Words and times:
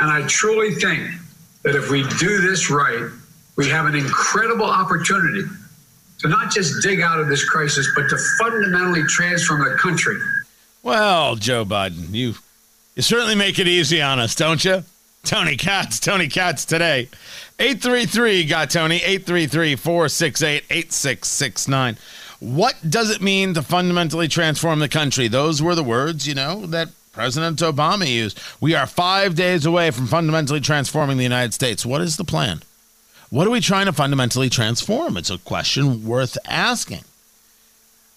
And 0.00 0.10
I 0.10 0.26
truly 0.26 0.72
think 0.72 1.10
that 1.64 1.74
if 1.74 1.90
we 1.90 2.02
do 2.18 2.40
this 2.40 2.70
right, 2.70 3.10
we 3.56 3.68
have 3.68 3.86
an 3.86 3.94
incredible 3.94 4.66
opportunity 4.66 5.42
to 6.18 6.28
not 6.28 6.52
just 6.52 6.82
dig 6.82 7.00
out 7.00 7.20
of 7.20 7.28
this 7.28 7.44
crisis, 7.44 7.88
but 7.94 8.08
to 8.08 8.18
fundamentally 8.38 9.02
transform 9.04 9.64
the 9.68 9.76
country. 9.76 10.18
Well, 10.82 11.36
Joe 11.36 11.64
Biden, 11.64 12.12
you 12.12 12.34
you 12.94 13.02
certainly 13.02 13.34
make 13.34 13.58
it 13.58 13.68
easy 13.68 14.02
on 14.02 14.18
us, 14.18 14.34
don't 14.34 14.64
you? 14.64 14.82
Tony 15.24 15.56
Katz, 15.56 16.00
Tony 16.00 16.28
Katz 16.28 16.64
today. 16.64 17.08
833 17.58 18.44
got 18.44 18.70
Tony, 18.70 18.96
833 18.96 19.76
468 19.76 20.64
8669. 20.70 21.96
What 22.40 22.76
does 22.88 23.10
it 23.10 23.20
mean 23.20 23.54
to 23.54 23.62
fundamentally 23.62 24.28
transform 24.28 24.78
the 24.78 24.88
country? 24.88 25.28
Those 25.28 25.60
were 25.60 25.74
the 25.74 25.82
words, 25.82 26.26
you 26.26 26.34
know, 26.34 26.66
that 26.66 26.88
President 27.18 27.58
Obama 27.58 28.06
used. 28.06 28.38
We 28.60 28.76
are 28.76 28.86
five 28.86 29.34
days 29.34 29.66
away 29.66 29.90
from 29.90 30.06
fundamentally 30.06 30.60
transforming 30.60 31.16
the 31.16 31.24
United 31.24 31.52
States. 31.52 31.84
What 31.84 32.00
is 32.00 32.16
the 32.16 32.22
plan? 32.22 32.62
What 33.28 33.44
are 33.44 33.50
we 33.50 33.60
trying 33.60 33.86
to 33.86 33.92
fundamentally 33.92 34.48
transform? 34.48 35.16
It's 35.16 35.28
a 35.28 35.38
question 35.38 36.06
worth 36.06 36.38
asking. 36.46 37.02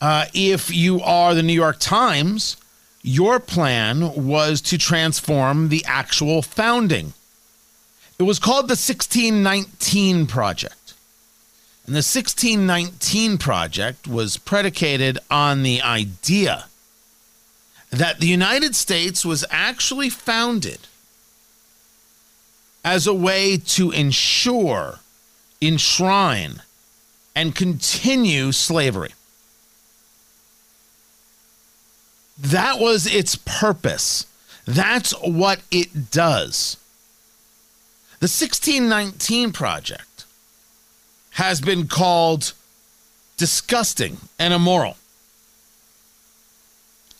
Uh, 0.00 0.24
if 0.32 0.74
you 0.74 1.02
are 1.02 1.34
the 1.34 1.42
New 1.42 1.52
York 1.52 1.76
Times, 1.78 2.56
your 3.02 3.38
plan 3.38 4.26
was 4.26 4.62
to 4.62 4.78
transform 4.78 5.68
the 5.68 5.84
actual 5.86 6.40
founding. 6.40 7.12
It 8.18 8.22
was 8.22 8.38
called 8.38 8.64
the 8.64 8.80
1619 8.80 10.26
Project. 10.26 10.94
And 11.84 11.94
the 11.94 11.98
1619 11.98 13.36
Project 13.36 14.08
was 14.08 14.38
predicated 14.38 15.18
on 15.30 15.64
the 15.64 15.82
idea 15.82 16.64
that 17.98 18.20
the 18.20 18.26
United 18.26 18.74
States 18.76 19.24
was 19.24 19.44
actually 19.50 20.10
founded 20.10 20.80
as 22.84 23.06
a 23.06 23.14
way 23.14 23.56
to 23.56 23.90
ensure, 23.90 25.00
enshrine, 25.60 26.62
and 27.34 27.54
continue 27.54 28.52
slavery. 28.52 29.12
That 32.38 32.78
was 32.78 33.06
its 33.06 33.36
purpose. 33.36 34.26
That's 34.66 35.12
what 35.22 35.60
it 35.70 36.10
does. 36.10 36.76
The 38.20 38.24
1619 38.24 39.52
Project 39.52 40.24
has 41.32 41.60
been 41.60 41.88
called 41.88 42.52
disgusting 43.36 44.18
and 44.38 44.52
immoral. 44.52 44.96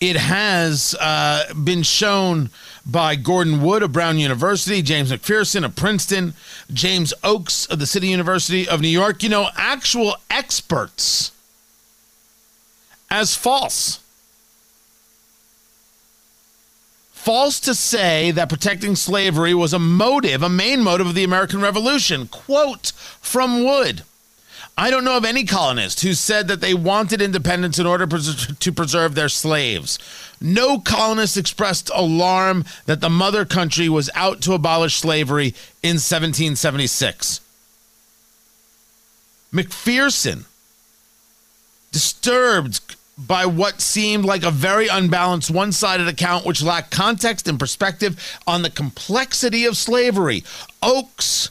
It 0.00 0.16
has 0.16 0.94
uh, 1.00 1.52
been 1.54 1.82
shown 1.82 2.50
by 2.84 3.16
Gordon 3.16 3.62
Wood 3.62 3.82
of 3.82 3.92
Brown 3.92 4.18
University, 4.18 4.82
James 4.82 5.10
McPherson 5.10 5.64
of 5.64 5.74
Princeton, 5.74 6.34
James 6.72 7.14
Oakes 7.24 7.66
of 7.66 7.78
the 7.78 7.86
City 7.86 8.08
University 8.08 8.68
of 8.68 8.80
New 8.80 8.88
York, 8.88 9.22
you 9.22 9.28
know, 9.28 9.48
actual 9.56 10.16
experts 10.30 11.32
as 13.10 13.34
false. 13.34 14.00
false 17.26 17.58
to 17.58 17.74
say 17.74 18.30
that 18.30 18.48
protecting 18.48 18.94
slavery 18.94 19.52
was 19.52 19.72
a 19.72 19.80
motive, 19.80 20.44
a 20.44 20.48
main 20.48 20.80
motive 20.80 21.08
of 21.08 21.14
the 21.16 21.24
American 21.24 21.60
Revolution. 21.60 22.28
Quote 22.28 22.92
from 23.20 23.64
Wood. 23.64 24.04
I 24.78 24.90
don't 24.90 25.04
know 25.04 25.16
of 25.16 25.24
any 25.24 25.44
colonist 25.44 26.02
who 26.02 26.12
said 26.12 26.48
that 26.48 26.60
they 26.60 26.74
wanted 26.74 27.22
independence 27.22 27.78
in 27.78 27.86
order 27.86 28.06
to 28.06 28.72
preserve 28.72 29.14
their 29.14 29.30
slaves. 29.30 29.98
No 30.38 30.78
colonist 30.78 31.38
expressed 31.38 31.90
alarm 31.94 32.64
that 32.84 33.00
the 33.00 33.08
mother 33.08 33.46
country 33.46 33.88
was 33.88 34.10
out 34.14 34.42
to 34.42 34.52
abolish 34.52 34.96
slavery 34.96 35.54
in 35.82 35.96
1776. 35.96 37.40
McPherson, 39.50 40.44
disturbed 41.90 42.80
by 43.16 43.46
what 43.46 43.80
seemed 43.80 44.26
like 44.26 44.42
a 44.42 44.50
very 44.50 44.88
unbalanced 44.88 45.50
one 45.50 45.72
sided 45.72 46.06
account 46.06 46.44
which 46.44 46.62
lacked 46.62 46.90
context 46.90 47.48
and 47.48 47.58
perspective 47.58 48.38
on 48.46 48.60
the 48.60 48.68
complexity 48.68 49.64
of 49.64 49.74
slavery. 49.74 50.44
Oakes, 50.82 51.50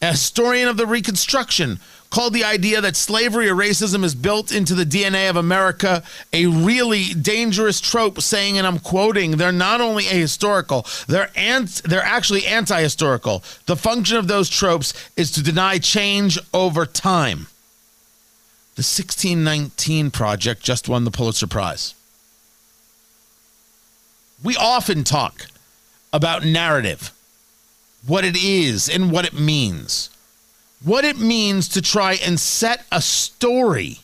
a 0.00 0.12
historian 0.12 0.68
of 0.68 0.76
the 0.76 0.86
Reconstruction, 0.86 1.80
called 2.10 2.32
the 2.32 2.44
idea 2.44 2.80
that 2.80 2.96
slavery 2.96 3.48
or 3.48 3.54
racism 3.54 4.04
is 4.04 4.14
built 4.14 4.52
into 4.52 4.74
the 4.74 4.84
DNA 4.84 5.28
of 5.28 5.36
America 5.36 6.02
a 6.32 6.46
really 6.46 7.06
dangerous 7.14 7.80
trope, 7.80 8.20
saying, 8.20 8.58
and 8.58 8.66
I'm 8.66 8.78
quoting, 8.78 9.32
they're 9.32 9.52
not 9.52 9.80
only 9.80 10.04
ahistorical, 10.04 11.06
they're, 11.06 11.30
ant- 11.34 11.82
they're 11.84 12.02
actually 12.02 12.46
anti 12.46 12.80
historical. 12.80 13.42
The 13.66 13.76
function 13.76 14.16
of 14.16 14.28
those 14.28 14.48
tropes 14.48 14.92
is 15.16 15.30
to 15.32 15.42
deny 15.42 15.78
change 15.78 16.38
over 16.54 16.86
time. 16.86 17.48
The 18.76 18.80
1619 18.82 20.10
Project 20.10 20.62
just 20.62 20.88
won 20.88 21.04
the 21.04 21.10
Pulitzer 21.10 21.46
Prize. 21.46 21.94
We 24.44 24.54
often 24.54 25.02
talk 25.02 25.46
about 26.12 26.44
narrative, 26.44 27.10
what 28.06 28.24
it 28.24 28.36
is 28.36 28.88
and 28.88 29.10
what 29.10 29.24
it 29.24 29.32
means. 29.32 30.10
What 30.84 31.04
it 31.04 31.18
means 31.18 31.68
to 31.70 31.82
try 31.82 32.14
and 32.14 32.38
set 32.38 32.84
a 32.92 33.00
story 33.00 34.00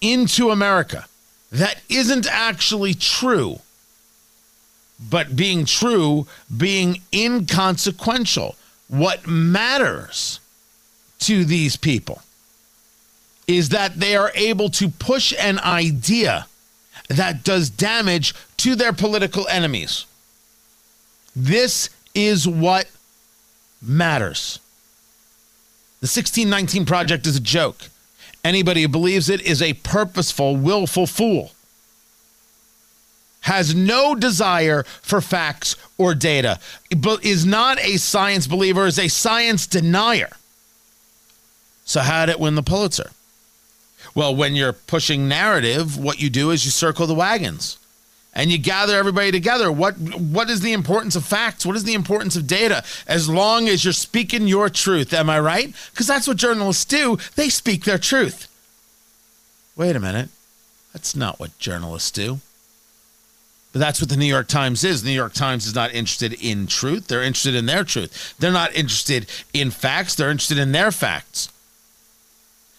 into 0.00 0.50
America 0.50 1.06
that 1.50 1.80
isn't 1.88 2.26
actually 2.30 2.94
true, 2.94 3.60
but 5.10 5.34
being 5.34 5.64
true, 5.64 6.26
being 6.54 7.00
inconsequential. 7.12 8.56
What 8.88 9.26
matters 9.26 10.40
to 11.20 11.44
these 11.44 11.76
people 11.76 12.22
is 13.46 13.70
that 13.70 13.98
they 13.98 14.14
are 14.14 14.30
able 14.34 14.68
to 14.68 14.88
push 14.88 15.32
an 15.38 15.58
idea 15.60 16.46
that 17.08 17.44
does 17.44 17.70
damage 17.70 18.34
to 18.58 18.74
their 18.74 18.92
political 18.92 19.48
enemies. 19.48 20.04
This 21.34 21.88
is 22.14 22.46
what 22.46 22.88
matters. 23.80 24.58
The 26.00 26.06
1619 26.06 26.86
Project 26.86 27.26
is 27.26 27.36
a 27.36 27.40
joke. 27.40 27.88
Anybody 28.44 28.82
who 28.82 28.88
believes 28.88 29.28
it 29.28 29.40
is 29.40 29.60
a 29.60 29.72
purposeful, 29.74 30.54
willful 30.56 31.08
fool. 31.08 31.52
Has 33.42 33.74
no 33.74 34.14
desire 34.14 34.84
for 35.02 35.20
facts 35.20 35.74
or 35.96 36.14
data, 36.14 36.60
but 36.96 37.24
is 37.24 37.44
not 37.44 37.80
a 37.80 37.96
science 37.96 38.46
believer, 38.46 38.86
is 38.86 38.98
a 38.98 39.08
science 39.08 39.66
denier. 39.66 40.30
So, 41.84 42.00
how 42.00 42.26
did 42.26 42.32
it 42.32 42.40
win 42.40 42.54
the 42.54 42.62
Pulitzer? 42.62 43.10
Well, 44.14 44.36
when 44.36 44.54
you're 44.54 44.72
pushing 44.72 45.26
narrative, 45.26 45.96
what 45.98 46.20
you 46.20 46.30
do 46.30 46.50
is 46.50 46.64
you 46.64 46.70
circle 46.70 47.06
the 47.06 47.14
wagons 47.14 47.78
and 48.38 48.52
you 48.52 48.56
gather 48.56 48.96
everybody 48.96 49.32
together. 49.32 49.70
What 49.70 49.98
what 49.98 50.48
is 50.48 50.60
the 50.60 50.72
importance 50.72 51.16
of 51.16 51.24
facts? 51.24 51.66
What 51.66 51.76
is 51.76 51.84
the 51.84 51.94
importance 51.94 52.36
of 52.36 52.46
data? 52.46 52.84
As 53.06 53.28
long 53.28 53.68
as 53.68 53.84
you're 53.84 53.92
speaking 53.92 54.46
your 54.46 54.70
truth, 54.70 55.12
am 55.12 55.28
I 55.28 55.40
right? 55.40 55.74
Because 55.90 56.06
that's 56.06 56.28
what 56.28 56.36
journalists 56.36 56.84
do. 56.84 57.18
They 57.34 57.48
speak 57.48 57.84
their 57.84 57.98
truth. 57.98 58.46
Wait 59.76 59.96
a 59.96 60.00
minute. 60.00 60.30
That's 60.92 61.16
not 61.16 61.40
what 61.40 61.58
journalists 61.58 62.12
do. 62.12 62.38
But 63.72 63.80
that's 63.80 64.00
what 64.00 64.08
the 64.08 64.16
New 64.16 64.24
York 64.24 64.46
Times 64.46 64.84
is. 64.84 65.02
The 65.02 65.10
New 65.10 65.16
York 65.16 65.34
Times 65.34 65.66
is 65.66 65.74
not 65.74 65.92
interested 65.92 66.32
in 66.32 66.68
truth. 66.68 67.08
They're 67.08 67.22
interested 67.22 67.54
in 67.54 67.66
their 67.66 67.84
truth. 67.84 68.34
They're 68.38 68.52
not 68.52 68.74
interested 68.74 69.28
in 69.52 69.70
facts. 69.70 70.14
They're 70.14 70.30
interested 70.30 70.58
in 70.58 70.72
their 70.72 70.90
facts. 70.90 71.50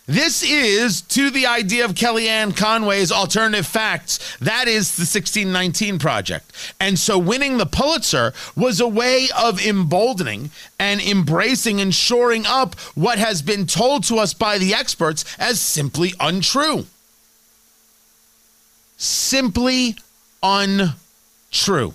This 0.09 0.41
is 0.41 1.03
to 1.03 1.29
the 1.29 1.45
idea 1.45 1.85
of 1.85 1.93
Kellyanne 1.93 2.57
Conway's 2.57 3.11
alternative 3.11 3.67
facts. 3.67 4.17
That 4.39 4.67
is 4.67 4.95
the 4.95 5.01
1619 5.01 5.99
Project. 5.99 6.51
And 6.79 6.97
so 6.97 7.19
winning 7.19 7.59
the 7.59 7.67
Pulitzer 7.67 8.33
was 8.55 8.79
a 8.79 8.87
way 8.87 9.27
of 9.39 9.63
emboldening 9.63 10.49
and 10.79 10.99
embracing 10.99 11.79
and 11.79 11.93
shoring 11.93 12.47
up 12.47 12.73
what 12.95 13.19
has 13.19 13.43
been 13.43 13.67
told 13.67 14.03
to 14.05 14.17
us 14.17 14.33
by 14.33 14.57
the 14.57 14.73
experts 14.73 15.23
as 15.37 15.61
simply 15.61 16.13
untrue. 16.19 16.87
Simply 18.97 19.95
untrue. 20.41 21.93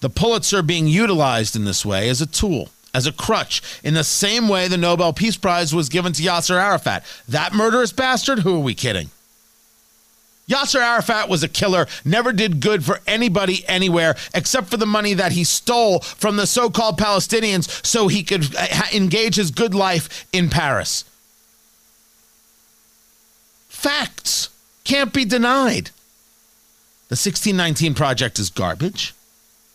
The 0.00 0.10
Pulitzer 0.10 0.60
being 0.60 0.86
utilized 0.86 1.56
in 1.56 1.64
this 1.64 1.82
way 1.82 2.10
as 2.10 2.20
a 2.20 2.26
tool 2.26 2.68
as 2.94 3.06
a 3.06 3.12
crutch 3.12 3.62
in 3.82 3.94
the 3.94 4.04
same 4.04 4.48
way 4.48 4.68
the 4.68 4.76
Nobel 4.76 5.12
Peace 5.12 5.36
Prize 5.36 5.74
was 5.74 5.88
given 5.88 6.12
to 6.12 6.22
Yasser 6.22 6.60
Arafat. 6.60 7.04
That 7.28 7.54
murderous 7.54 7.92
bastard? 7.92 8.40
Who 8.40 8.56
are 8.56 8.60
we 8.60 8.74
kidding? 8.74 9.10
Yasser 10.48 10.80
Arafat 10.80 11.28
was 11.28 11.42
a 11.42 11.48
killer, 11.48 11.86
never 12.04 12.32
did 12.32 12.60
good 12.60 12.84
for 12.84 13.00
anybody 13.06 13.64
anywhere 13.68 14.16
except 14.34 14.68
for 14.68 14.76
the 14.76 14.86
money 14.86 15.14
that 15.14 15.32
he 15.32 15.44
stole 15.44 16.00
from 16.00 16.36
the 16.36 16.46
so 16.46 16.68
called 16.68 16.98
Palestinians 16.98 17.84
so 17.86 18.08
he 18.08 18.22
could 18.22 18.54
uh, 18.56 18.66
engage 18.92 19.36
his 19.36 19.50
good 19.50 19.74
life 19.74 20.26
in 20.32 20.50
Paris. 20.50 21.04
Facts 23.68 24.48
can't 24.84 25.12
be 25.12 25.24
denied. 25.24 25.86
The 27.08 27.14
1619 27.14 27.94
Project 27.94 28.38
is 28.38 28.50
garbage. 28.50 29.14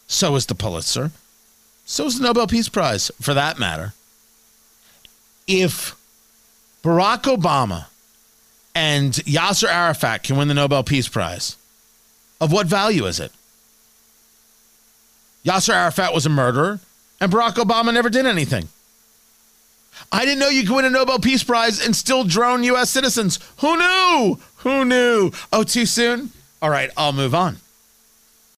So 0.07 0.35
is 0.35 0.45
the 0.45 0.55
Pulitzer. 0.55 1.11
So 1.89 2.05
is 2.05 2.19
the 2.19 2.23
Nobel 2.25 2.47
Peace 2.47 2.67
Prize, 2.67 3.09
for 3.21 3.33
that 3.33 3.57
matter. 3.57 3.93
If 5.47 5.95
Barack 6.83 7.23
Obama 7.23 7.85
and 8.75 9.13
Yasser 9.13 9.69
Arafat 9.69 10.23
can 10.23 10.35
win 10.35 10.49
the 10.49 10.53
Nobel 10.53 10.83
Peace 10.83 11.07
Prize, 11.07 11.55
of 12.41 12.51
what 12.51 12.67
value 12.67 13.05
is 13.05 13.21
it? 13.21 13.31
Yasser 15.45 15.73
Arafat 15.73 16.13
was 16.13 16.25
a 16.25 16.29
murderer, 16.29 16.81
and 17.21 17.31
Barack 17.31 17.53
Obama 17.53 17.93
never 17.93 18.09
did 18.09 18.25
anything. 18.25 18.67
I 20.11 20.25
didn't 20.25 20.39
know 20.39 20.49
you 20.49 20.63
could 20.67 20.75
win 20.75 20.85
a 20.85 20.89
Nobel 20.89 21.19
Peace 21.19 21.43
Prize 21.43 21.83
and 21.83 21.95
still 21.95 22.25
drone 22.25 22.63
U.S. 22.63 22.89
citizens. 22.89 23.39
Who 23.59 23.77
knew? 23.77 24.37
Who 24.57 24.83
knew? 24.83 25.31
Oh, 25.53 25.63
too 25.63 25.85
soon? 25.85 26.31
All 26.61 26.69
right, 26.69 26.91
I'll 26.97 27.13
move 27.13 27.33
on. 27.33 27.57